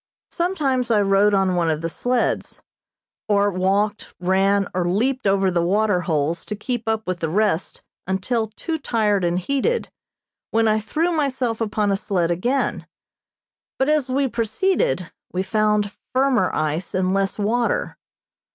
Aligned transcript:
Sometimes 0.31 0.89
I 0.89 0.99
rode 0.99 1.35
on 1.35 1.53
one 1.55 1.69
of 1.69 1.81
the 1.81 1.87
sleds 1.87 2.63
or 3.29 3.51
walked, 3.51 4.15
ran 4.19 4.67
or 4.73 4.89
leaped 4.89 5.27
over 5.27 5.51
the 5.51 5.61
water 5.61 6.01
holes 6.01 6.43
to 6.45 6.55
keep 6.55 6.87
up 6.87 7.05
with 7.05 7.19
the 7.19 7.29
rest 7.29 7.83
until 8.07 8.47
too 8.47 8.79
tired 8.79 9.23
and 9.23 9.37
heated, 9.37 9.89
when 10.49 10.67
I 10.67 10.79
threw 10.79 11.11
myself 11.11 11.61
upon 11.61 11.91
a 11.91 11.95
sled 11.95 12.31
again; 12.31 12.87
but 13.77 13.89
as 13.89 14.09
we 14.09 14.27
proceeded 14.27 15.11
we 15.31 15.43
found 15.43 15.91
firmer 16.13 16.49
ice 16.51 16.95
and 16.95 17.13
less 17.13 17.37
water. 17.37 17.95